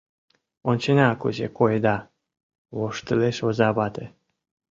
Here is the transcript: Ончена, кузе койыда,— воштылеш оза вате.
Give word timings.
Ончена, 0.69 1.09
кузе 1.21 1.47
койыда,— 1.57 1.97
воштылеш 2.77 3.37
оза 3.47 3.69
вате. 3.77 4.05